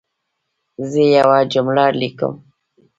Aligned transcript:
زه 0.89 1.01
یوه 1.17 1.39
جمله 1.53 1.85
لیکم. 1.99 2.33